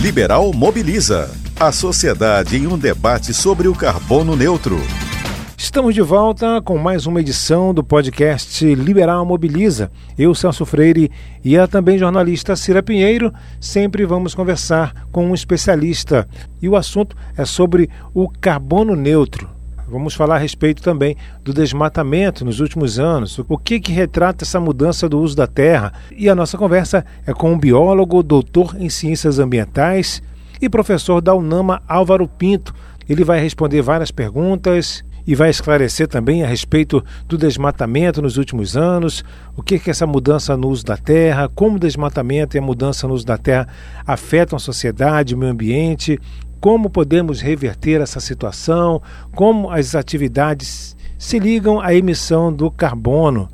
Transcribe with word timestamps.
Liberal 0.00 0.50
Mobiliza. 0.54 1.30
A 1.60 1.70
sociedade 1.70 2.56
em 2.56 2.66
um 2.66 2.78
debate 2.78 3.34
sobre 3.34 3.68
o 3.68 3.74
carbono 3.74 4.34
neutro. 4.34 4.78
Estamos 5.58 5.94
de 5.94 6.00
volta 6.00 6.62
com 6.62 6.78
mais 6.78 7.04
uma 7.04 7.20
edição 7.20 7.74
do 7.74 7.84
podcast 7.84 8.64
Liberal 8.74 9.26
Mobiliza. 9.26 9.92
Eu, 10.18 10.34
Celso 10.34 10.64
Freire, 10.64 11.10
e 11.44 11.58
a 11.58 11.66
também 11.66 11.98
jornalista 11.98 12.56
Cira 12.56 12.82
Pinheiro, 12.82 13.30
sempre 13.60 14.06
vamos 14.06 14.34
conversar 14.34 15.06
com 15.12 15.26
um 15.26 15.34
especialista. 15.34 16.26
E 16.62 16.68
o 16.68 16.76
assunto 16.76 17.14
é 17.36 17.44
sobre 17.44 17.90
o 18.14 18.26
carbono 18.26 18.96
neutro. 18.96 19.59
Vamos 19.90 20.14
falar 20.14 20.36
a 20.36 20.38
respeito 20.38 20.82
também 20.82 21.16
do 21.42 21.52
desmatamento 21.52 22.44
nos 22.44 22.60
últimos 22.60 23.00
anos, 23.00 23.36
o 23.48 23.58
que, 23.58 23.80
que 23.80 23.90
retrata 23.90 24.44
essa 24.44 24.60
mudança 24.60 25.08
do 25.08 25.18
uso 25.18 25.36
da 25.36 25.48
terra. 25.48 25.92
E 26.16 26.28
a 26.28 26.34
nossa 26.34 26.56
conversa 26.56 27.04
é 27.26 27.34
com 27.34 27.52
um 27.52 27.58
biólogo, 27.58 28.22
doutor 28.22 28.76
em 28.78 28.88
ciências 28.88 29.40
ambientais 29.40 30.22
e 30.62 30.68
professor 30.68 31.20
da 31.20 31.34
UNAMA, 31.34 31.82
Álvaro 31.88 32.28
Pinto. 32.28 32.72
Ele 33.08 33.24
vai 33.24 33.40
responder 33.40 33.82
várias 33.82 34.12
perguntas 34.12 35.04
e 35.26 35.34
vai 35.34 35.50
esclarecer 35.50 36.06
também 36.06 36.44
a 36.44 36.46
respeito 36.46 37.04
do 37.26 37.36
desmatamento 37.36 38.22
nos 38.22 38.36
últimos 38.36 38.76
anos, 38.76 39.24
o 39.56 39.62
que, 39.62 39.78
que 39.78 39.90
essa 39.90 40.06
mudança 40.06 40.56
no 40.56 40.68
uso 40.68 40.84
da 40.84 40.96
terra, 40.96 41.48
como 41.48 41.76
o 41.76 41.80
desmatamento 41.80 42.56
e 42.56 42.58
a 42.58 42.62
mudança 42.62 43.06
no 43.08 43.14
uso 43.14 43.26
da 43.26 43.36
terra 43.36 43.68
afetam 44.06 44.56
a 44.56 44.60
sociedade, 44.60 45.34
o 45.34 45.38
meio 45.38 45.52
ambiente, 45.52 46.18
como 46.60 46.90
podemos 46.90 47.40
reverter 47.40 48.00
essa 48.00 48.20
situação, 48.20 49.00
como 49.34 49.70
as 49.70 49.94
atividades 49.94 50.96
se 51.18 51.38
ligam 51.38 51.80
à 51.80 51.94
emissão 51.94 52.52
do 52.52 52.70
carbono. 52.70 53.48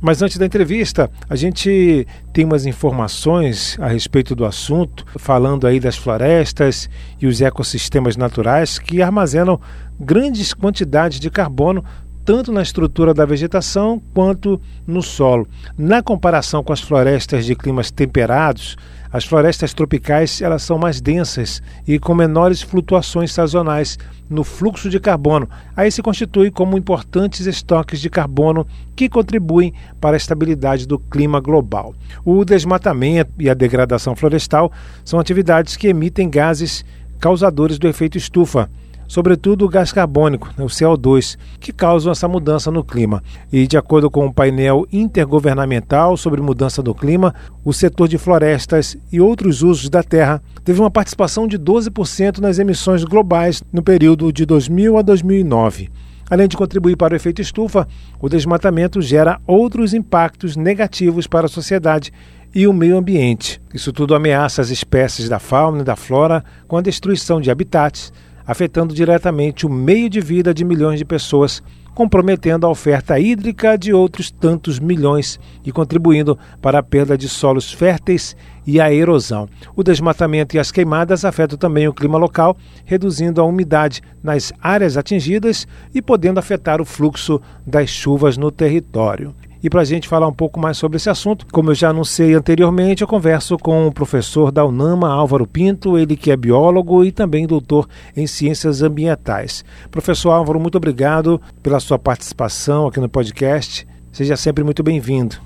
Mas 0.00 0.22
antes 0.22 0.38
da 0.38 0.46
entrevista, 0.46 1.10
a 1.28 1.34
gente 1.34 2.06
tem 2.32 2.44
umas 2.44 2.66
informações 2.66 3.76
a 3.80 3.88
respeito 3.88 4.34
do 4.34 4.44
assunto, 4.44 5.04
falando 5.16 5.66
aí 5.66 5.80
das 5.80 5.96
florestas 5.96 6.88
e 7.20 7.26
os 7.26 7.40
ecossistemas 7.40 8.16
naturais 8.16 8.78
que 8.78 9.02
armazenam 9.02 9.60
grandes 9.98 10.54
quantidades 10.54 11.18
de 11.18 11.28
carbono 11.30 11.84
tanto 12.24 12.52
na 12.52 12.60
estrutura 12.60 13.14
da 13.14 13.24
vegetação 13.24 14.02
quanto 14.12 14.60
no 14.86 15.02
solo. 15.02 15.48
Na 15.78 16.02
comparação 16.02 16.62
com 16.62 16.74
as 16.74 16.80
florestas 16.80 17.46
de 17.46 17.56
climas 17.56 17.90
temperados, 17.90 18.76
as 19.12 19.24
florestas 19.24 19.72
tropicais 19.72 20.42
elas 20.42 20.62
são 20.62 20.78
mais 20.78 21.00
densas 21.00 21.62
e 21.86 21.98
com 21.98 22.14
menores 22.14 22.62
flutuações 22.62 23.32
sazonais 23.32 23.98
no 24.28 24.44
fluxo 24.44 24.90
de 24.90 25.00
carbono. 25.00 25.48
Aí 25.76 25.90
se 25.90 26.02
constituem 26.02 26.50
como 26.50 26.76
importantes 26.76 27.46
estoques 27.46 28.00
de 28.00 28.10
carbono 28.10 28.66
que 28.94 29.08
contribuem 29.08 29.72
para 30.00 30.16
a 30.16 30.18
estabilidade 30.18 30.86
do 30.86 30.98
clima 30.98 31.40
global. 31.40 31.94
O 32.24 32.44
desmatamento 32.44 33.32
e 33.38 33.48
a 33.48 33.54
degradação 33.54 34.14
florestal 34.14 34.70
são 35.04 35.18
atividades 35.18 35.76
que 35.76 35.88
emitem 35.88 36.28
gases 36.28 36.84
causadores 37.18 37.78
do 37.78 37.88
efeito 37.88 38.18
estufa 38.18 38.70
sobretudo 39.08 39.64
o 39.64 39.68
gás 39.68 39.90
carbônico, 39.90 40.50
né, 40.56 40.62
o 40.62 40.68
CO2, 40.68 41.36
que 41.58 41.72
causam 41.72 42.12
essa 42.12 42.28
mudança 42.28 42.70
no 42.70 42.84
clima. 42.84 43.22
E 43.50 43.66
de 43.66 43.76
acordo 43.76 44.10
com 44.10 44.26
o 44.26 44.32
painel 44.32 44.86
intergovernamental 44.92 46.16
sobre 46.16 46.40
mudança 46.40 46.82
do 46.82 46.94
clima, 46.94 47.34
o 47.64 47.72
setor 47.72 48.06
de 48.06 48.18
florestas 48.18 48.96
e 49.10 49.20
outros 49.20 49.62
usos 49.62 49.88
da 49.88 50.02
terra 50.02 50.40
teve 50.62 50.78
uma 50.80 50.90
participação 50.90 51.48
de 51.48 51.58
12% 51.58 52.38
nas 52.38 52.58
emissões 52.58 53.02
globais 53.02 53.62
no 53.72 53.82
período 53.82 54.32
de 54.32 54.44
2000 54.44 54.98
a 54.98 55.02
2009. 55.02 55.90
Além 56.30 56.46
de 56.46 56.58
contribuir 56.58 56.96
para 56.96 57.14
o 57.14 57.16
efeito 57.16 57.40
estufa, 57.40 57.88
o 58.20 58.28
desmatamento 58.28 59.00
gera 59.00 59.40
outros 59.46 59.94
impactos 59.94 60.56
negativos 60.56 61.26
para 61.26 61.46
a 61.46 61.48
sociedade 61.48 62.12
e 62.54 62.66
o 62.66 62.72
meio 62.72 62.98
ambiente. 62.98 63.60
Isso 63.72 63.92
tudo 63.92 64.14
ameaça 64.14 64.60
as 64.60 64.70
espécies 64.70 65.28
da 65.28 65.38
fauna 65.38 65.80
e 65.80 65.84
da 65.84 65.96
flora 65.96 66.44
com 66.66 66.76
a 66.76 66.82
destruição 66.82 67.40
de 67.40 67.50
habitats, 67.50 68.12
afetando 68.48 68.94
diretamente 68.94 69.66
o 69.66 69.70
meio 69.70 70.08
de 70.08 70.22
vida 70.22 70.54
de 70.54 70.64
milhões 70.64 70.98
de 70.98 71.04
pessoas, 71.04 71.62
comprometendo 71.94 72.66
a 72.66 72.70
oferta 72.70 73.18
hídrica 73.18 73.76
de 73.76 73.92
outros 73.92 74.30
tantos 74.30 74.78
milhões 74.78 75.38
e 75.62 75.70
contribuindo 75.70 76.38
para 76.62 76.78
a 76.78 76.82
perda 76.82 77.18
de 77.18 77.28
solos 77.28 77.70
férteis 77.70 78.34
e 78.66 78.80
a 78.80 78.90
erosão. 78.90 79.48
O 79.76 79.82
desmatamento 79.82 80.56
e 80.56 80.58
as 80.58 80.72
queimadas 80.72 81.26
afetam 81.26 81.58
também 81.58 81.86
o 81.86 81.92
clima 81.92 82.16
local, 82.16 82.56
reduzindo 82.86 83.40
a 83.40 83.44
umidade 83.44 84.00
nas 84.22 84.50
áreas 84.62 84.96
atingidas 84.96 85.66
e 85.94 86.00
podendo 86.00 86.38
afetar 86.38 86.80
o 86.80 86.86
fluxo 86.86 87.40
das 87.66 87.90
chuvas 87.90 88.38
no 88.38 88.50
território. 88.50 89.34
E 89.60 89.68
para 89.68 89.80
a 89.80 89.84
gente 89.84 90.06
falar 90.06 90.28
um 90.28 90.32
pouco 90.32 90.60
mais 90.60 90.76
sobre 90.76 90.98
esse 90.98 91.10
assunto, 91.10 91.44
como 91.50 91.70
eu 91.70 91.74
já 91.74 91.90
anunciei 91.90 92.32
anteriormente, 92.32 93.02
eu 93.02 93.08
converso 93.08 93.58
com 93.58 93.88
o 93.88 93.92
professor 93.92 94.52
da 94.52 94.64
UNAMA, 94.64 95.08
Álvaro 95.08 95.48
Pinto, 95.48 95.98
ele 95.98 96.16
que 96.16 96.30
é 96.30 96.36
biólogo 96.36 97.04
e 97.04 97.10
também 97.10 97.44
doutor 97.44 97.88
em 98.16 98.24
ciências 98.26 98.82
ambientais. 98.82 99.64
Professor 99.90 100.30
Álvaro, 100.30 100.60
muito 100.60 100.76
obrigado 100.76 101.40
pela 101.60 101.80
sua 101.80 101.98
participação 101.98 102.86
aqui 102.86 103.00
no 103.00 103.08
podcast. 103.08 103.86
Seja 104.12 104.36
sempre 104.36 104.62
muito 104.62 104.82
bem-vindo. 104.82 105.36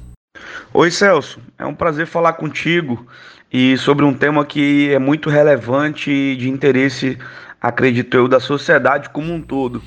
Oi, 0.75 0.91
Celso. 0.91 1.41
É 1.59 1.65
um 1.65 1.75
prazer 1.75 2.07
falar 2.07 2.35
contigo 2.35 3.07
e 3.51 3.79
sobre 3.79 4.05
um 4.05 4.13
tema 4.13 4.45
que 4.45 4.93
é 4.93 4.99
muito 4.99 5.31
relevante 5.31 6.11
e 6.11 6.37
de 6.37 6.51
interesse, 6.51 7.19
acredito 7.61 8.15
eu, 8.15 8.29
da 8.29 8.41
sociedade 8.41 9.09
como 9.09 9.33
um 9.33 9.41
todo. 9.41 9.83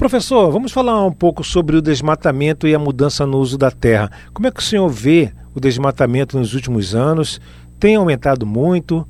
Professor, 0.00 0.50
vamos 0.50 0.72
falar 0.72 1.04
um 1.04 1.12
pouco 1.12 1.44
sobre 1.44 1.76
o 1.76 1.82
desmatamento 1.82 2.66
e 2.66 2.74
a 2.74 2.78
mudança 2.78 3.26
no 3.26 3.36
uso 3.36 3.58
da 3.58 3.70
terra. 3.70 4.10
Como 4.32 4.48
é 4.48 4.50
que 4.50 4.58
o 4.58 4.62
senhor 4.62 4.88
vê 4.88 5.30
o 5.54 5.60
desmatamento 5.60 6.38
nos 6.38 6.54
últimos 6.54 6.94
anos? 6.94 7.38
Tem 7.78 7.96
aumentado 7.96 8.46
muito? 8.46 9.06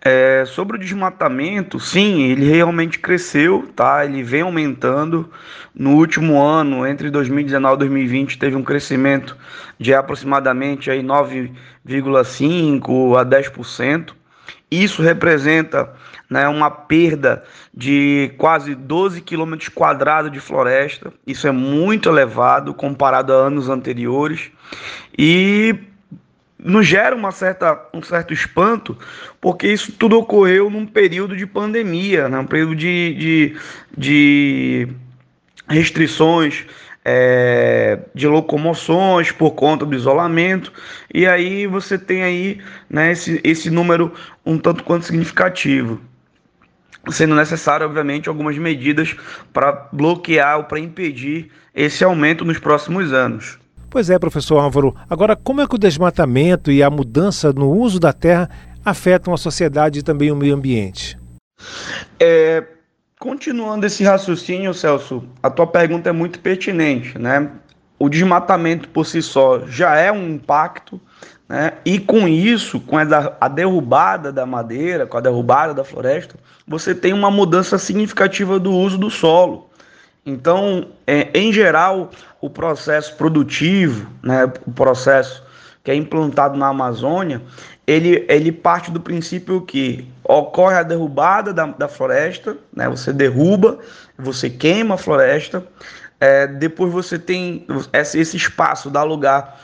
É, 0.00 0.44
sobre 0.46 0.78
o 0.78 0.80
desmatamento, 0.80 1.78
sim, 1.78 2.22
ele 2.22 2.50
realmente 2.50 2.98
cresceu, 2.98 3.68
tá? 3.76 4.06
Ele 4.06 4.22
vem 4.22 4.40
aumentando. 4.40 5.28
No 5.74 5.96
último 5.96 6.40
ano, 6.40 6.86
entre 6.86 7.10
2019 7.10 7.74
e 7.74 7.78
2020, 7.80 8.38
teve 8.38 8.56
um 8.56 8.64
crescimento 8.64 9.36
de 9.78 9.92
aproximadamente 9.92 10.90
aí 10.90 11.02
9,5 11.02 13.20
a 13.20 13.26
10%. 13.26 14.14
Isso 14.70 15.02
representa 15.02 15.92
né, 16.28 16.46
uma 16.48 16.70
perda 16.70 17.42
de 17.74 18.32
quase 18.38 18.74
12 18.74 19.20
quilômetros 19.20 19.68
quadrados 19.68 20.30
de 20.30 20.38
floresta. 20.38 21.12
Isso 21.26 21.46
é 21.46 21.50
muito 21.50 22.08
elevado 22.08 22.72
comparado 22.72 23.32
a 23.32 23.36
anos 23.36 23.68
anteriores. 23.68 24.50
E 25.18 25.74
nos 26.62 26.86
gera 26.86 27.16
uma 27.16 27.32
certa, 27.32 27.80
um 27.92 28.02
certo 28.02 28.32
espanto, 28.32 28.96
porque 29.40 29.66
isso 29.66 29.92
tudo 29.92 30.18
ocorreu 30.18 30.70
num 30.70 30.86
período 30.86 31.36
de 31.36 31.46
pandemia, 31.46 32.28
né, 32.28 32.38
um 32.38 32.46
período 32.46 32.76
de, 32.76 33.14
de, 33.14 33.56
de 33.96 34.88
restrições 35.66 36.66
é, 37.04 37.98
de 38.14 38.26
locomoções 38.26 39.32
por 39.32 39.52
conta 39.52 39.86
do 39.86 39.94
isolamento, 39.94 40.72
e 41.12 41.26
aí 41.26 41.66
você 41.66 41.98
tem 41.98 42.22
aí 42.22 42.58
né, 42.88 43.12
esse, 43.12 43.40
esse 43.42 43.70
número 43.70 44.12
um 44.44 44.58
tanto 44.58 44.84
quanto 44.84 45.06
significativo. 45.06 46.00
Sendo 47.08 47.34
necessário, 47.34 47.86
obviamente, 47.86 48.28
algumas 48.28 48.58
medidas 48.58 49.16
para 49.52 49.88
bloquear 49.90 50.58
ou 50.58 50.64
para 50.64 50.78
impedir 50.78 51.50
esse 51.74 52.04
aumento 52.04 52.44
nos 52.44 52.58
próximos 52.58 53.12
anos. 53.12 53.58
Pois 53.88 54.10
é, 54.10 54.18
professor 54.18 54.58
Álvaro. 54.58 54.94
Agora, 55.08 55.34
como 55.34 55.62
é 55.62 55.66
que 55.66 55.74
o 55.74 55.78
desmatamento 55.78 56.70
e 56.70 56.82
a 56.82 56.90
mudança 56.90 57.52
no 57.52 57.70
uso 57.70 57.98
da 57.98 58.12
terra 58.12 58.50
afetam 58.84 59.32
a 59.32 59.38
sociedade 59.38 60.00
e 60.00 60.02
também 60.02 60.30
o 60.30 60.36
meio 60.36 60.54
ambiente? 60.54 61.18
É, 62.18 62.62
Continuando 63.20 63.84
esse 63.84 64.02
raciocínio, 64.02 64.72
Celso, 64.72 65.22
a 65.42 65.50
tua 65.50 65.66
pergunta 65.66 66.08
é 66.08 66.12
muito 66.12 66.40
pertinente, 66.40 67.18
né? 67.18 67.50
O 67.98 68.08
desmatamento 68.08 68.88
por 68.88 69.04
si 69.04 69.20
só 69.20 69.60
já 69.66 69.94
é 69.94 70.10
um 70.10 70.26
impacto, 70.30 70.98
né? 71.46 71.74
E 71.84 71.98
com 71.98 72.26
isso, 72.26 72.80
com 72.80 72.96
a 72.96 73.46
derrubada 73.46 74.32
da 74.32 74.46
madeira, 74.46 75.06
com 75.06 75.18
a 75.18 75.20
derrubada 75.20 75.74
da 75.74 75.84
floresta, 75.84 76.36
você 76.66 76.94
tem 76.94 77.12
uma 77.12 77.30
mudança 77.30 77.76
significativa 77.76 78.58
do 78.58 78.72
uso 78.72 78.96
do 78.96 79.10
solo. 79.10 79.68
Então, 80.24 80.86
é, 81.06 81.28
em 81.34 81.52
geral, 81.52 82.10
o 82.40 82.48
processo 82.48 83.14
produtivo, 83.16 84.08
né, 84.22 84.50
o 84.66 84.72
processo 84.72 85.44
que 85.84 85.90
é 85.90 85.94
implantado 85.94 86.56
na 86.56 86.68
Amazônia, 86.68 87.42
ele, 87.90 88.24
ele 88.28 88.52
parte 88.52 88.88
do 88.88 89.00
princípio 89.00 89.62
que 89.62 90.08
ocorre 90.22 90.76
a 90.76 90.84
derrubada 90.84 91.52
da, 91.52 91.66
da 91.66 91.88
floresta, 91.88 92.56
né? 92.72 92.88
você 92.88 93.12
derruba, 93.12 93.80
você 94.16 94.48
queima 94.48 94.94
a 94.94 94.98
floresta, 94.98 95.66
é, 96.20 96.46
depois 96.46 96.92
você 96.92 97.18
tem 97.18 97.66
esse, 97.92 98.20
esse 98.20 98.36
espaço 98.36 98.90
dá 98.90 99.02
lugar 99.02 99.60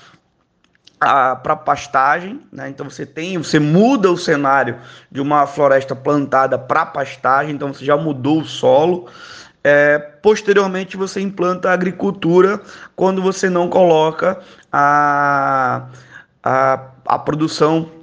para 0.98 1.54
pastagem, 1.54 2.40
né? 2.50 2.68
então 2.68 2.90
você 2.90 3.06
tem, 3.06 3.38
você 3.38 3.60
muda 3.60 4.10
o 4.10 4.16
cenário 4.16 4.76
de 5.08 5.20
uma 5.20 5.46
floresta 5.46 5.94
plantada 5.94 6.58
para 6.58 6.84
pastagem, 6.84 7.54
então 7.54 7.72
você 7.72 7.84
já 7.84 7.96
mudou 7.96 8.40
o 8.40 8.44
solo. 8.44 9.08
É, 9.62 9.98
posteriormente 9.98 10.96
você 10.96 11.20
implanta 11.20 11.70
a 11.70 11.74
agricultura 11.74 12.60
quando 12.96 13.22
você 13.22 13.48
não 13.48 13.68
coloca 13.68 14.40
a, 14.72 15.86
a, 16.42 16.80
a 17.04 17.18
produção 17.18 17.95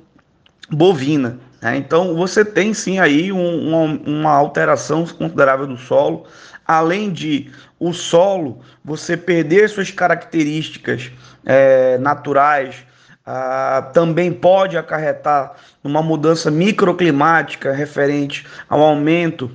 bovina. 0.69 1.39
Né? 1.62 1.77
Então 1.77 2.15
você 2.15 2.44
tem 2.44 2.74
sim 2.74 3.00
aí 3.00 3.31
um, 3.31 3.68
uma, 3.68 4.00
uma 4.06 4.31
alteração 4.31 5.06
considerável 5.06 5.68
do 5.68 5.77
solo, 5.77 6.25
além 6.65 7.12
de 7.12 7.51
o 7.80 7.94
solo 7.94 8.62
você 8.83 9.18
perder 9.18 9.69
suas 9.69 9.92
características 9.92 11.12
é, 11.45 11.98
naturais, 11.98 12.86
ah, 13.25 13.89
também 13.94 14.31
pode 14.31 14.77
acarretar 14.77 15.54
uma 15.83 16.01
mudança 16.01 16.51
microclimática 16.51 17.71
referente 17.71 18.45
ao 18.68 18.81
aumento 18.81 19.50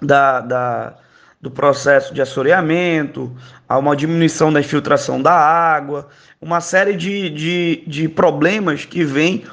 da, 0.00 0.40
da, 0.40 0.94
do 1.40 1.50
processo 1.50 2.14
de 2.14 2.22
assoreamento, 2.22 3.34
a 3.68 3.76
uma 3.78 3.94
diminuição 3.94 4.52
da 4.52 4.60
infiltração 4.60 5.20
da 5.20 5.32
água, 5.32 6.08
uma 6.40 6.60
série 6.60 6.96
de, 6.96 7.28
de, 7.30 7.84
de 7.86 8.08
problemas 8.08 8.86
que 8.86 9.04
vêm 9.04 9.44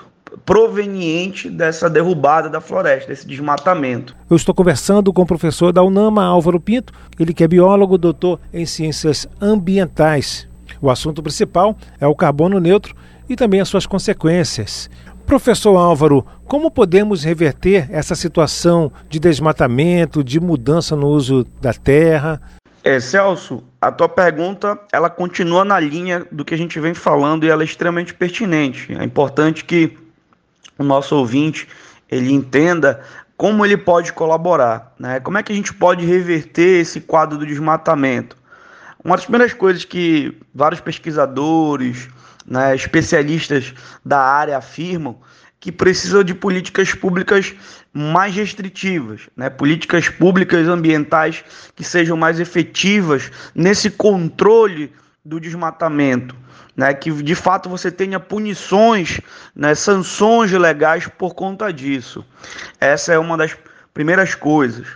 proveniente 0.45 1.49
dessa 1.49 1.89
derrubada 1.89 2.49
da 2.49 2.61
floresta, 2.61 3.09
desse 3.09 3.27
desmatamento. 3.27 4.15
Eu 4.29 4.35
estou 4.35 4.53
conversando 4.53 5.11
com 5.11 5.21
o 5.21 5.27
professor 5.27 5.71
da 5.71 5.83
UNAMA, 5.83 6.23
Álvaro 6.23 6.59
Pinto, 6.59 6.93
ele 7.19 7.33
que 7.33 7.43
é 7.43 7.47
biólogo, 7.47 7.97
doutor 7.97 8.39
em 8.53 8.65
ciências 8.65 9.27
ambientais. 9.41 10.47
O 10.81 10.89
assunto 10.89 11.23
principal 11.23 11.75
é 11.99 12.07
o 12.07 12.15
carbono 12.15 12.59
neutro 12.59 12.95
e 13.27 13.35
também 13.35 13.59
as 13.59 13.67
suas 13.67 13.85
consequências. 13.85 14.89
Professor 15.25 15.75
Álvaro, 15.75 16.25
como 16.45 16.71
podemos 16.71 17.23
reverter 17.23 17.89
essa 17.91 18.15
situação 18.15 18.91
de 19.09 19.19
desmatamento, 19.19 20.23
de 20.23 20.39
mudança 20.39 20.95
no 20.95 21.07
uso 21.07 21.45
da 21.59 21.73
terra? 21.73 22.41
É, 22.81 23.01
Celso, 23.01 23.61
a 23.81 23.91
tua 23.91 24.07
pergunta 24.07 24.79
ela 24.93 25.09
continua 25.09 25.65
na 25.65 25.77
linha 25.77 26.25
do 26.31 26.45
que 26.45 26.53
a 26.53 26.57
gente 26.57 26.79
vem 26.79 26.93
falando 26.93 27.45
e 27.45 27.49
ela 27.49 27.63
é 27.63 27.65
extremamente 27.65 28.13
pertinente. 28.13 28.95
É 28.97 29.03
importante 29.03 29.65
que 29.65 29.97
o 30.77 30.83
nosso 30.83 31.15
ouvinte 31.15 31.67
ele 32.09 32.31
entenda 32.31 33.01
como 33.35 33.65
ele 33.65 33.77
pode 33.77 34.13
colaborar, 34.13 34.93
né? 34.97 35.19
Como 35.19 35.37
é 35.37 35.43
que 35.43 35.51
a 35.51 35.55
gente 35.55 35.73
pode 35.73 36.05
reverter 36.05 36.81
esse 36.81 36.99
quadro 36.99 37.37
do 37.37 37.45
desmatamento? 37.45 38.35
Uma 39.03 39.15
das 39.15 39.25
primeiras 39.25 39.53
coisas 39.53 39.85
que 39.85 40.35
vários 40.53 40.81
pesquisadores, 40.81 42.09
né, 42.45 42.75
especialistas 42.75 43.73
da 44.03 44.19
área 44.19 44.57
afirmam 44.57 45.17
que 45.59 45.71
precisa 45.71 46.23
de 46.23 46.33
políticas 46.33 46.93
públicas 46.93 47.53
mais 47.93 48.35
restritivas, 48.35 49.21
né? 49.35 49.49
políticas 49.49 50.07
públicas 50.07 50.67
ambientais 50.67 51.43
que 51.75 51.83
sejam 51.83 52.15
mais 52.15 52.39
efetivas 52.39 53.31
nesse 53.55 53.89
controle 53.89 54.93
do 55.27 55.41
desmatamento, 55.41 56.35
né? 56.75 56.93
que 56.93 57.11
de 57.11 57.35
fato 57.35 57.67
você 57.67 57.91
tenha 57.91 58.19
punições, 58.19 59.19
né? 59.53 59.75
sanções 59.75 60.51
legais 60.51 61.07
por 61.07 61.35
conta 61.35 61.71
disso. 61.71 62.25
Essa 62.79 63.13
é 63.13 63.19
uma 63.19 63.35
das 63.35 63.55
primeiras 63.93 64.33
coisas. 64.33 64.87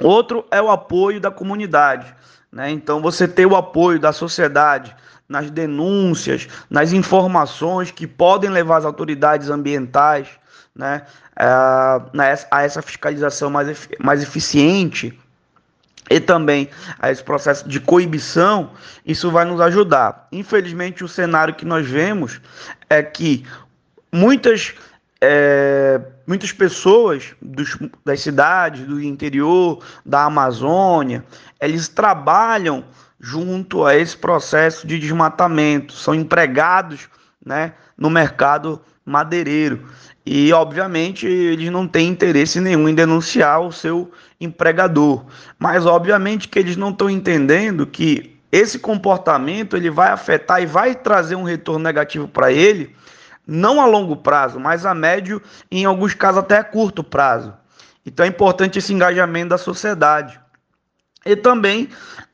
Outro 0.00 0.44
é 0.50 0.60
o 0.60 0.70
apoio 0.70 1.20
da 1.20 1.30
comunidade. 1.30 2.12
Né? 2.50 2.70
Então, 2.70 3.00
você 3.00 3.28
ter 3.28 3.46
o 3.46 3.54
apoio 3.54 4.00
da 4.00 4.12
sociedade 4.12 4.94
nas 5.28 5.50
denúncias, 5.50 6.48
nas 6.68 6.92
informações 6.92 7.90
que 7.90 8.06
podem 8.06 8.50
levar 8.50 8.78
as 8.78 8.84
autoridades 8.84 9.50
ambientais 9.50 10.28
né, 10.74 11.02
a, 11.36 12.00
a 12.50 12.62
essa 12.62 12.82
fiscalização 12.82 13.50
mais, 13.50 13.88
mais 14.00 14.22
eficiente 14.22 15.18
e 16.10 16.20
também 16.20 16.68
a 16.98 17.10
esse 17.10 17.22
processo 17.22 17.68
de 17.68 17.80
coibição, 17.80 18.70
isso 19.04 19.30
vai 19.30 19.44
nos 19.44 19.60
ajudar. 19.60 20.26
Infelizmente, 20.32 21.04
o 21.04 21.08
cenário 21.08 21.54
que 21.54 21.64
nós 21.64 21.86
vemos 21.86 22.40
é 22.88 23.02
que 23.02 23.44
muitas, 24.12 24.74
é, 25.20 26.00
muitas 26.26 26.52
pessoas 26.52 27.34
dos, 27.40 27.76
das 28.04 28.20
cidades, 28.20 28.86
do 28.86 29.02
interior, 29.02 29.82
da 30.04 30.24
Amazônia, 30.24 31.24
eles 31.60 31.88
trabalham 31.88 32.84
junto 33.20 33.84
a 33.84 33.96
esse 33.96 34.16
processo 34.16 34.86
de 34.86 34.98
desmatamento, 34.98 35.92
são 35.92 36.14
empregados 36.14 37.08
né, 37.44 37.72
no 37.96 38.10
mercado 38.10 38.80
madeireiro. 39.04 39.88
E, 40.24 40.52
obviamente, 40.52 41.26
eles 41.26 41.70
não 41.70 41.88
têm 41.88 42.08
interesse 42.08 42.60
nenhum 42.60 42.88
em 42.88 42.94
denunciar 42.94 43.60
o 43.60 43.72
seu 43.72 44.10
empregador. 44.38 45.24
Mas, 45.58 45.86
obviamente, 45.86 46.48
que 46.48 46.58
eles 46.58 46.76
não 46.76 46.90
estão 46.90 47.08
entendendo 47.08 47.86
que 47.86 48.38
esse 48.52 48.78
comportamento 48.78 49.76
ele 49.76 49.90
vai 49.90 50.10
afetar 50.10 50.62
e 50.62 50.66
vai 50.66 50.94
trazer 50.94 51.34
um 51.34 51.42
retorno 51.42 51.82
negativo 51.82 52.28
para 52.28 52.52
ele, 52.52 52.94
não 53.46 53.80
a 53.80 53.86
longo 53.86 54.16
prazo, 54.16 54.60
mas 54.60 54.84
a 54.84 54.94
médio 54.94 55.40
e, 55.70 55.80
em 55.80 55.84
alguns 55.86 56.12
casos, 56.12 56.40
até 56.40 56.58
a 56.58 56.64
curto 56.64 57.02
prazo. 57.02 57.54
Então, 58.04 58.24
é 58.24 58.28
importante 58.28 58.78
esse 58.78 58.92
engajamento 58.92 59.50
da 59.50 59.58
sociedade. 59.58 60.38
E 61.24 61.34
também 61.36 61.88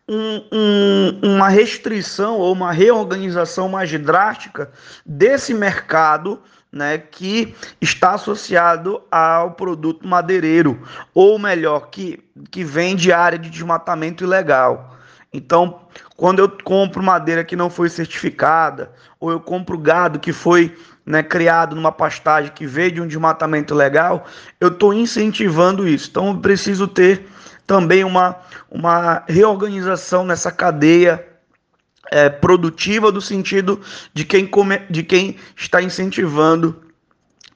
um, 0.08 0.44
um, 0.52 1.34
uma 1.34 1.48
restrição 1.48 2.38
ou 2.38 2.52
uma 2.52 2.72
reorganização 2.72 3.68
mais 3.68 3.90
drástica 3.98 4.70
desse 5.04 5.54
mercado 5.54 6.40
né, 6.70 6.98
que 6.98 7.54
está 7.80 8.14
associado 8.14 9.00
ao 9.10 9.52
produto 9.52 10.06
madeireiro, 10.06 10.82
ou 11.14 11.38
melhor, 11.38 11.88
que, 11.88 12.22
que 12.50 12.64
vem 12.64 12.96
de 12.96 13.12
área 13.12 13.38
de 13.38 13.48
desmatamento 13.48 14.24
ilegal. 14.24 14.96
Então, 15.32 15.80
quando 16.16 16.40
eu 16.40 16.48
compro 16.48 17.02
madeira 17.02 17.44
que 17.44 17.56
não 17.56 17.70
foi 17.70 17.88
certificada, 17.88 18.92
ou 19.20 19.30
eu 19.30 19.40
compro 19.40 19.78
gado 19.78 20.18
que 20.18 20.32
foi 20.32 20.76
né, 21.06 21.22
criado 21.22 21.76
numa 21.76 21.92
pastagem 21.92 22.52
que 22.52 22.66
veio 22.66 22.92
de 22.92 23.00
um 23.00 23.06
desmatamento 23.06 23.72
ilegal, 23.72 24.26
eu 24.60 24.68
estou 24.68 24.92
incentivando 24.92 25.86
isso. 25.86 26.08
Então, 26.10 26.28
eu 26.28 26.38
preciso 26.38 26.88
ter 26.88 27.26
também 27.66 28.04
uma, 28.04 28.36
uma 28.70 29.22
reorganização 29.26 30.24
nessa 30.24 30.50
cadeia 30.50 31.24
é, 32.10 32.28
produtiva 32.28 33.10
do 33.10 33.20
sentido 33.20 33.80
de 34.12 34.24
quem, 34.24 34.46
come, 34.46 34.78
de 34.90 35.02
quem 35.02 35.36
está 35.56 35.82
incentivando 35.82 36.84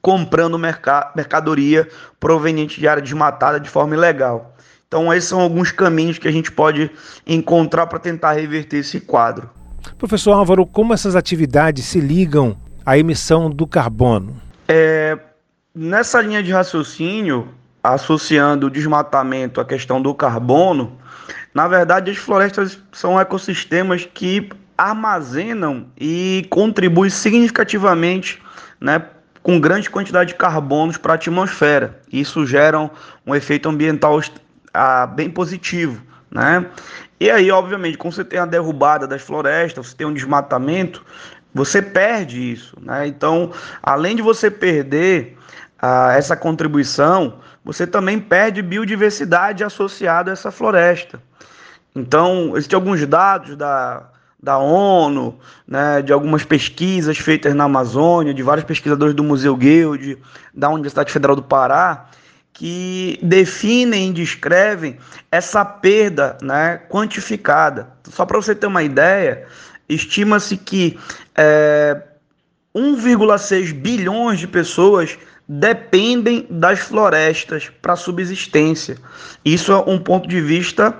comprando 0.01 0.57
merca, 0.57 1.11
mercadoria 1.15 1.87
proveniente 2.19 2.79
de 2.79 2.87
área 2.87 3.01
desmatada 3.01 3.59
de 3.59 3.69
forma 3.69 3.95
ilegal. 3.95 4.55
Então, 4.87 5.13
esses 5.13 5.29
são 5.29 5.39
alguns 5.39 5.71
caminhos 5.71 6.17
que 6.17 6.27
a 6.27 6.31
gente 6.31 6.51
pode 6.51 6.89
encontrar 7.27 7.85
para 7.87 7.99
tentar 7.99 8.33
reverter 8.33 8.77
esse 8.77 8.99
quadro. 8.99 9.49
Professor 9.97 10.31
Álvaro, 10.31 10.65
como 10.65 10.93
essas 10.93 11.15
atividades 11.15 11.85
se 11.85 11.99
ligam 11.99 12.57
à 12.85 12.97
emissão 12.97 13.49
do 13.49 13.67
carbono? 13.67 14.35
É, 14.67 15.17
nessa 15.75 16.21
linha 16.21 16.41
de 16.41 16.51
raciocínio, 16.51 17.49
associando 17.83 18.67
o 18.67 18.69
desmatamento 18.69 19.61
à 19.61 19.65
questão 19.65 20.01
do 20.01 20.13
carbono, 20.13 20.97
na 21.53 21.67
verdade 21.67 22.11
as 22.11 22.17
florestas 22.17 22.79
são 22.91 23.19
ecossistemas 23.19 24.07
que 24.13 24.49
armazenam 24.77 25.87
e 25.99 26.45
contribuem 26.49 27.09
significativamente 27.09 28.41
né, 28.79 29.03
com 29.43 29.59
grande 29.59 29.89
quantidade 29.89 30.29
de 30.29 30.35
carbonos 30.35 30.97
para 30.97 31.13
a 31.13 31.15
atmosfera. 31.15 31.99
Isso 32.11 32.45
gera 32.45 32.89
um 33.25 33.35
efeito 33.35 33.67
ambiental 33.67 34.21
ah, 34.73 35.05
bem 35.05 35.29
positivo. 35.29 36.01
Né? 36.31 36.65
E 37.19 37.29
aí, 37.29 37.51
obviamente, 37.51 37.97
quando 37.97 38.13
você 38.13 38.23
tem 38.23 38.39
a 38.39 38.45
derrubada 38.45 39.07
das 39.07 39.21
florestas, 39.21 39.87
você 39.87 39.95
tem 39.95 40.07
um 40.07 40.13
desmatamento, 40.13 41.03
você 41.53 41.81
perde 41.81 42.51
isso. 42.51 42.77
Né? 42.81 43.07
Então, 43.07 43.51
além 43.83 44.15
de 44.15 44.21
você 44.21 44.49
perder 44.49 45.37
ah, 45.81 46.13
essa 46.15 46.35
contribuição, 46.35 47.39
você 47.71 47.85
também 47.85 48.19
perde 48.19 48.63
biodiversidade 48.63 49.63
associada 49.63 50.31
a 50.31 50.33
essa 50.33 50.49
floresta. 50.49 51.21
Então, 51.95 52.53
existem 52.55 52.75
alguns 52.75 53.05
dados 53.05 53.55
da, 53.55 54.09
da 54.41 54.57
ONU, 54.57 55.37
né, 55.67 56.01
de 56.01 56.11
algumas 56.11 56.43
pesquisas 56.43 57.19
feitas 57.19 57.53
na 57.53 57.65
Amazônia, 57.65 58.33
de 58.33 58.41
vários 58.41 58.65
pesquisadores 58.65 59.13
do 59.13 59.23
Museu 59.23 59.55
Guild, 59.55 60.17
da 60.51 60.69
Universidade 60.69 61.11
Federal 61.11 61.35
do 61.35 61.43
Pará, 61.43 62.07
que 62.51 63.19
definem 63.21 64.09
e 64.09 64.13
descrevem 64.13 64.97
essa 65.31 65.63
perda 65.63 66.39
né, 66.41 66.81
quantificada. 66.89 67.87
Só 68.09 68.25
para 68.25 68.41
você 68.41 68.55
ter 68.55 68.65
uma 68.65 68.81
ideia, 68.81 69.45
estima-se 69.87 70.57
que 70.57 70.97
é, 71.37 72.01
1,6 72.75 73.73
bilhões 73.73 74.39
de 74.39 74.47
pessoas 74.47 75.19
dependem 75.51 76.45
das 76.47 76.77
florestas 76.77 77.71
para 77.81 77.95
subsistência. 77.95 78.97
Isso 79.43 79.71
é 79.71 79.77
um 79.77 79.97
ponto 79.97 80.29
de 80.29 80.39
vista 80.39 80.95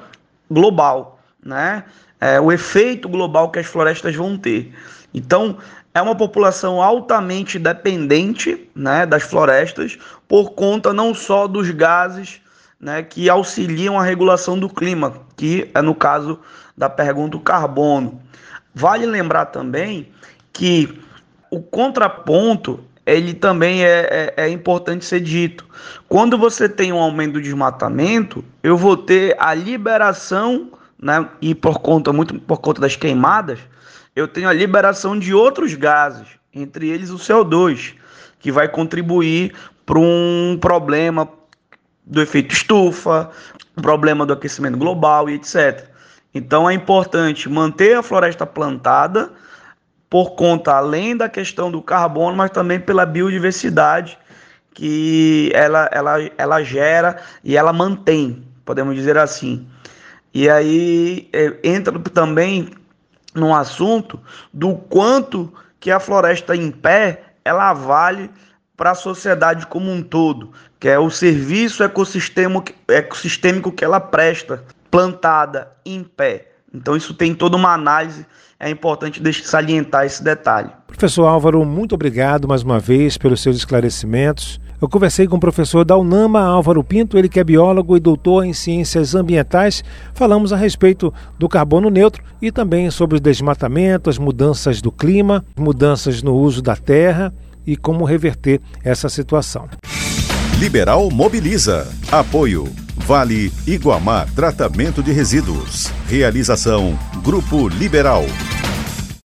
global, 0.49 1.19
né? 1.45 1.83
É 2.19 2.41
o 2.41 2.51
efeito 2.51 3.07
global 3.07 3.51
que 3.51 3.59
as 3.59 3.67
florestas 3.67 4.15
vão 4.15 4.35
ter. 4.35 4.73
Então, 5.13 5.57
é 5.93 6.01
uma 6.01 6.15
população 6.15 6.81
altamente 6.81 7.59
dependente, 7.59 8.67
né, 8.75 9.05
das 9.05 9.23
florestas 9.23 9.97
por 10.27 10.51
conta 10.51 10.91
não 10.91 11.13
só 11.13 11.47
dos 11.47 11.69
gases, 11.69 12.41
né, 12.79 13.03
que 13.03 13.29
auxiliam 13.29 13.97
a 13.97 14.03
regulação 14.03 14.57
do 14.59 14.67
clima, 14.67 15.13
que 15.37 15.69
é 15.73 15.81
no 15.81 15.95
caso 15.95 16.39
da 16.75 16.89
pergunta 16.89 17.37
o 17.37 17.41
carbono. 17.41 18.21
Vale 18.73 19.05
lembrar 19.05 19.45
também 19.45 20.11
que 20.51 20.99
o 21.51 21.61
contraponto 21.61 22.83
ele 23.09 23.33
também 23.33 23.83
é, 23.83 24.33
é, 24.37 24.45
é, 24.45 24.49
importante 24.49 25.05
ser 25.05 25.19
dito. 25.19 25.65
Quando 26.07 26.37
você 26.37 26.69
tem 26.69 26.93
um 26.93 26.99
aumento 26.99 27.33
do 27.33 27.41
desmatamento, 27.41 28.43
eu 28.61 28.77
vou 28.77 28.95
ter 28.95 29.35
a 29.39 29.53
liberação, 29.53 30.71
né, 31.01 31.27
e 31.41 31.55
por 31.55 31.79
conta 31.79 32.13
muito 32.13 32.39
por 32.39 32.59
conta 32.59 32.81
das 32.81 32.95
queimadas, 32.95 33.59
eu 34.15 34.27
tenho 34.27 34.49
a 34.49 34.53
liberação 34.53 35.17
de 35.17 35.33
outros 35.33 35.73
gases, 35.73 36.27
entre 36.53 36.89
eles 36.89 37.09
o 37.09 37.17
CO2, 37.17 37.95
que 38.39 38.51
vai 38.51 38.67
contribuir 38.67 39.53
para 39.85 39.99
um 39.99 40.57
problema 40.59 41.27
do 42.05 42.21
efeito 42.21 42.53
estufa, 42.53 43.29
problema 43.81 44.25
do 44.25 44.33
aquecimento 44.33 44.77
global 44.77 45.29
e 45.29 45.35
etc. 45.35 45.87
Então 46.33 46.69
é 46.69 46.73
importante 46.73 47.49
manter 47.49 47.97
a 47.97 48.03
floresta 48.03 48.45
plantada 48.45 49.31
por 50.09 50.31
conta, 50.31 50.73
além 50.73 51.15
da 51.15 51.29
questão 51.29 51.69
do 51.69 51.81
carbono, 51.81 52.35
mas 52.35 52.49
também 52.49 52.79
pela 52.79 53.05
biodiversidade 53.05 54.17
que 54.73 55.51
ela, 55.53 55.89
ela, 55.91 56.17
ela 56.37 56.63
gera 56.63 57.21
e 57.43 57.55
ela 57.55 57.71
mantém, 57.71 58.43
podemos 58.65 58.95
dizer 58.95 59.17
assim. 59.17 59.67
E 60.33 60.49
aí 60.49 61.29
é, 61.33 61.55
entra 61.63 61.97
também 61.99 62.69
no 63.33 63.53
assunto 63.53 64.19
do 64.53 64.75
quanto 64.75 65.53
que 65.79 65.91
a 65.91 65.99
floresta 65.99 66.55
em 66.55 66.71
pé 66.71 67.23
ela 67.43 67.73
vale 67.73 68.29
para 68.75 68.91
a 68.91 68.95
sociedade 68.95 69.67
como 69.67 69.91
um 69.91 70.01
todo, 70.01 70.51
que 70.79 70.87
é 70.87 70.97
o 70.97 71.09
serviço 71.09 71.83
ecossistêmico 71.83 73.71
que 73.71 73.83
ela 73.83 73.99
presta, 73.99 74.63
plantada 74.89 75.71
em 75.85 76.03
pé. 76.03 76.48
Então 76.73 76.95
isso 76.95 77.13
tem 77.13 77.33
toda 77.33 77.57
uma 77.57 77.73
análise, 77.73 78.25
é 78.59 78.69
importante 78.69 79.21
salientar 79.43 80.05
esse 80.05 80.23
detalhe. 80.23 80.69
Professor 80.87 81.25
Álvaro, 81.25 81.63
muito 81.65 81.95
obrigado 81.95 82.47
mais 82.47 82.61
uma 82.61 82.79
vez 82.79 83.17
pelos 83.17 83.41
seus 83.41 83.57
esclarecimentos. 83.57 84.59
Eu 84.81 84.87
conversei 84.87 85.27
com 85.27 85.35
o 85.35 85.39
professor 85.39 85.83
da 85.83 85.97
UNAMA, 85.97 86.39
Álvaro 86.39 86.81
Pinto, 86.83 87.17
ele 87.17 87.27
que 87.27 87.39
é 87.39 87.43
biólogo 87.43 87.97
e 87.97 87.99
doutor 87.99 88.45
em 88.45 88.53
ciências 88.53 89.13
ambientais. 89.13 89.83
Falamos 90.13 90.53
a 90.53 90.57
respeito 90.57 91.13
do 91.37 91.49
carbono 91.49 91.89
neutro 91.89 92.23
e 92.41 92.49
também 92.49 92.89
sobre 92.89 93.17
o 93.17 93.19
desmatamento, 93.19 94.09
as 94.09 94.17
mudanças 94.17 94.81
do 94.81 94.89
clima, 94.89 95.43
mudanças 95.57 96.23
no 96.23 96.33
uso 96.33 96.61
da 96.61 96.77
terra 96.77 97.33
e 97.67 97.75
como 97.75 98.05
reverter 98.05 98.61
essa 98.81 99.09
situação. 99.09 99.67
Liberal 100.59 101.09
Mobiliza. 101.09 101.87
Apoio. 102.09 102.88
Vale 103.09 103.51
Iguamar 103.65 104.29
Tratamento 104.35 105.01
de 105.01 105.11
Resíduos. 105.11 105.87
Realização 106.07 106.95
Grupo 107.23 107.67
Liberal. 107.67 108.23